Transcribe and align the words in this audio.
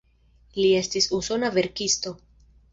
Li 0.55 0.71
estis 0.77 1.09
usona 1.19 1.53
verkisto. 1.61 2.19